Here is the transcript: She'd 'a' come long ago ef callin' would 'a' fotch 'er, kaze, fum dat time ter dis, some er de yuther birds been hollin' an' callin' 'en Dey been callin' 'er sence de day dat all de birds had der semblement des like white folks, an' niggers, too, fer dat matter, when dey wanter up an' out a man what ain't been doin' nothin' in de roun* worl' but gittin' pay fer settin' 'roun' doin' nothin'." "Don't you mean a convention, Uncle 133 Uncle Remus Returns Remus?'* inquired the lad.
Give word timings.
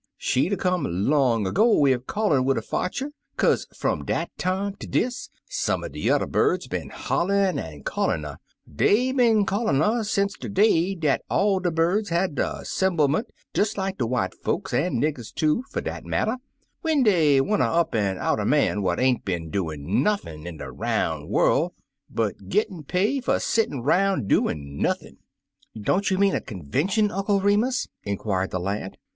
She'd 0.17 0.51
'a' 0.51 0.57
come 0.57 0.87
long 0.89 1.45
ago 1.45 1.85
ef 1.85 2.07
callin' 2.07 2.43
would 2.43 2.57
'a' 2.57 2.63
fotch 2.63 3.03
'er, 3.03 3.11
kaze, 3.37 3.67
fum 3.71 4.03
dat 4.03 4.31
time 4.35 4.73
ter 4.73 4.87
dis, 4.87 5.29
some 5.47 5.83
er 5.83 5.89
de 5.89 5.99
yuther 5.99 6.25
birds 6.25 6.65
been 6.67 6.89
hollin' 6.89 7.59
an' 7.59 7.83
callin' 7.83 8.25
'en 8.25 8.37
Dey 8.67 9.11
been 9.11 9.45
callin' 9.45 9.79
'er 9.83 10.03
sence 10.03 10.35
de 10.39 10.49
day 10.49 10.95
dat 10.95 11.21
all 11.29 11.59
de 11.59 11.69
birds 11.69 12.09
had 12.09 12.33
der 12.33 12.63
semblement 12.63 13.27
des 13.53 13.77
like 13.77 13.99
white 14.01 14.33
folks, 14.33 14.73
an' 14.73 14.99
niggers, 14.99 15.31
too, 15.31 15.61
fer 15.69 15.81
dat 15.81 16.03
matter, 16.03 16.37
when 16.81 17.03
dey 17.03 17.39
wanter 17.39 17.65
up 17.65 17.93
an' 17.93 18.17
out 18.17 18.39
a 18.39 18.45
man 18.45 18.81
what 18.81 18.99
ain't 18.99 19.23
been 19.23 19.51
doin' 19.51 20.01
nothin' 20.01 20.47
in 20.47 20.57
de 20.57 20.71
roun* 20.71 21.29
worl' 21.29 21.75
but 22.09 22.33
gittin' 22.49 22.83
pay 22.83 23.21
fer 23.21 23.37
settin' 23.37 23.83
'roun' 23.83 24.27
doin' 24.27 24.79
nothin'." 24.81 25.17
"Don't 25.79 26.09
you 26.09 26.17
mean 26.17 26.33
a 26.33 26.41
convention, 26.41 27.11
Uncle 27.11 27.35
133 27.35 27.35
Uncle 27.35 27.39
Remus 27.41 27.87
Returns 27.99 28.05
Remus?'* 28.07 28.11
inquired 28.17 28.49
the 28.49 28.59
lad. 28.59 28.97